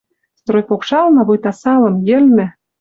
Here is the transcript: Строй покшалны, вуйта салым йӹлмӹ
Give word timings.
Строй 0.41 0.63
покшалны, 0.69 1.21
вуйта 1.27 1.51
салым 1.61 1.95
йӹлмӹ 2.07 2.47